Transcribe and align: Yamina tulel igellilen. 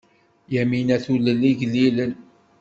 Yamina 0.53 0.95
tulel 1.03 1.41
igellilen. 1.51 2.13